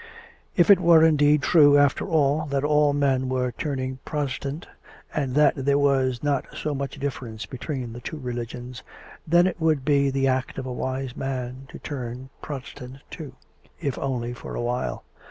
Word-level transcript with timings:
If 0.57 0.71
it 0.71 0.79
were 0.79 1.03
indeed 1.05 1.43
true, 1.43 1.77
after 1.77 2.07
all, 2.07 2.47
that 2.47 2.63
all 2.63 2.91
men 2.91 3.29
were 3.29 3.51
turning 3.51 3.99
Protestant, 4.03 4.65
and 5.13 5.35
that 5.35 5.53
there 5.55 5.77
was 5.77 6.23
not 6.23 6.47
so 6.57 6.73
much 6.73 6.97
difference 6.97 7.45
between 7.45 7.93
the 7.93 8.01
two 8.01 8.17
religions, 8.17 8.81
then 9.27 9.45
it 9.45 9.61
would 9.61 9.85
be 9.85 10.09
the 10.09 10.27
act 10.27 10.57
of 10.57 10.65
a 10.65 10.73
wise 10.73 11.15
man 11.15 11.67
to 11.69 11.77
turn 11.77 12.31
Protestant 12.41 12.97
too, 13.11 13.35
if 13.79 13.95
only 13.99 14.33
for 14.33 14.55
a 14.55 14.61
while. 14.61 15.03